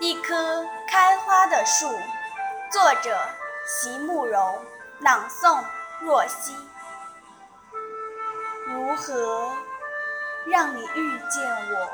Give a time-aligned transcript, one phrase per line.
[0.00, 1.86] 一棵开花的树，
[2.72, 3.20] 作者
[3.66, 4.64] 席慕容，
[5.00, 5.62] 朗诵
[6.00, 6.56] 若曦。
[8.66, 9.52] 如何
[10.46, 11.90] 让你遇见我？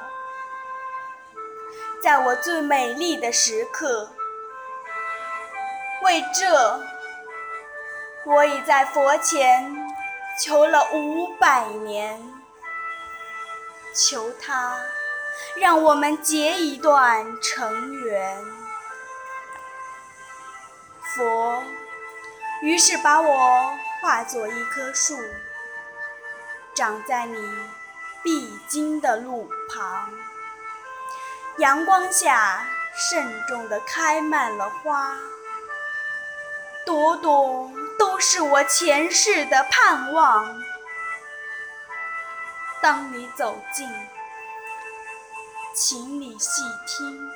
[2.01, 4.09] 在我最美丽的时刻。
[6.03, 6.81] 为这，
[8.25, 9.77] 我已在佛前
[10.41, 12.23] 求了五百年，
[13.93, 14.79] 求他。
[15.57, 18.45] 让我们结一段尘缘。
[21.15, 21.63] 佛
[22.63, 25.19] 于是把我化作一棵树，
[26.75, 27.37] 长在你
[28.23, 30.11] 必经的路旁。
[31.59, 35.17] 阳光下慎重地开满了花，
[36.85, 40.63] 朵朵都是我前世的盼望。
[42.83, 43.89] 当你走近。
[45.79, 47.31] 请你细听，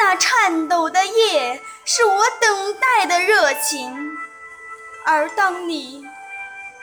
[0.00, 4.18] 那颤抖的叶是我等待的热情，
[5.06, 6.04] 而当你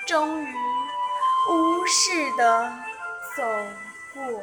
[0.07, 0.55] 终于
[1.49, 2.71] 无视的
[3.35, 3.43] 走
[4.13, 4.41] 过，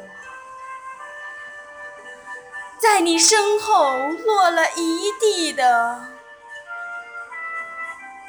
[2.77, 6.05] 在你身后落了一地的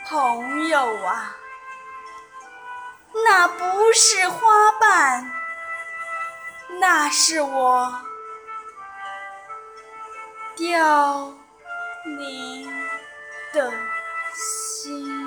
[0.09, 1.37] 朋友啊，
[3.27, 5.34] 那不是花瓣。
[6.81, 7.93] 那是我
[10.57, 11.33] 凋
[12.19, 12.71] 零
[13.53, 13.73] 的
[14.35, 15.24] 心。